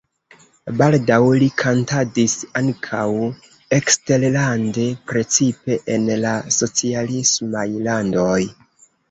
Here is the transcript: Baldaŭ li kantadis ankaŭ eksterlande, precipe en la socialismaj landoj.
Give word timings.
Baldaŭ 0.77 1.17
li 1.41 1.49
kantadis 1.61 2.33
ankaŭ 2.61 3.03
eksterlande, 3.79 4.87
precipe 5.13 5.79
en 5.99 6.09
la 6.25 6.33
socialismaj 6.59 7.69
landoj. 7.91 8.41